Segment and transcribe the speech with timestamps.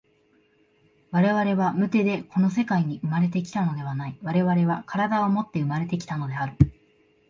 [1.11, 6.53] 我々は無手でこの世界に生まれて来たのではない、我々は身体をもって生まれて来たのである。